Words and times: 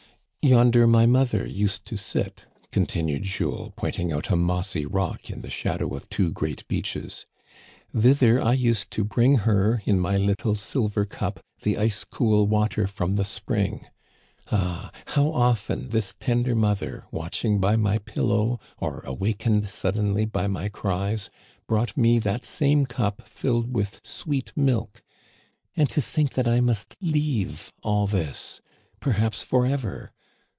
Yonder 0.43 0.87
my 0.87 1.05
mother 1.05 1.45
used 1.47 1.85
to 1.85 1.95
sit," 1.95 2.47
continued 2.71 3.21
Jules, 3.21 3.73
pointing 3.75 4.11
out 4.11 4.31
a 4.31 4.35
mossy 4.35 4.87
rock 4.87 5.29
in 5.29 5.43
the 5.43 5.51
shadow 5.51 5.93
of 5.95 6.09
two 6.09 6.31
great 6.31 6.67
beeches." 6.67 7.27
Thither 7.95 8.41
I 8.41 8.53
used 8.53 8.89
to 8.89 9.03
bring 9.03 9.35
her 9.45 9.83
in 9.85 9.99
my 9.99 10.17
little 10.17 10.55
sil 10.57 10.89
ver 10.89 11.05
cup 11.05 11.41
the 11.61 11.77
ice 11.77 12.03
cool 12.03 12.47
water 12.47 12.87
from 12.87 13.15
the 13.17 13.23
spring. 13.23 13.85
Ah! 14.51 14.91
how 15.09 15.31
often 15.31 15.89
this 15.89 16.15
tender 16.19 16.55
mother, 16.55 17.05
watching 17.11 17.59
by 17.59 17.75
my 17.75 17.99
pillow, 17.99 18.59
or 18.79 19.01
awakened 19.05 19.69
suddenly 19.69 20.25
by 20.25 20.47
my 20.47 20.69
cries, 20.69 21.29
brought 21.67 21.95
me 21.95 22.17
that 22.17 22.43
same 22.43 22.87
cup 22.87 23.27
filled 23.29 23.75
with 23.75 24.01
sweet 24.03 24.51
milk! 24.55 25.03
And 25.77 25.87
to 25.89 26.01
think 26.01 26.33
that 26.33 26.47
I 26.47 26.61
must 26.61 26.97
leave 26.99 27.71
all 27.83 28.07
this— 28.07 28.59
perhaps 28.99 29.43
forever 29.43 30.11